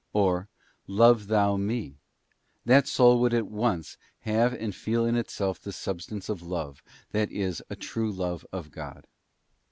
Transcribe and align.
Or, 0.13 0.47
Love 0.87 1.27
thou 1.27 1.57
Me; 1.57 1.99
that 2.65 2.87
soul 2.87 3.19
would 3.21 3.35
at 3.35 3.45
once 3.45 3.97
have 4.21 4.51
and 4.51 4.73
feel 4.73 5.05
in 5.05 5.15
itself 5.15 5.59
the 5.61 5.71
substance 5.71 6.27
of 6.27 6.41
love, 6.41 6.81
that 7.11 7.31
is, 7.31 7.61
a 7.69 7.75
true 7.75 8.11
love 8.11 8.43
of 8.51 8.71
God. 8.71 9.05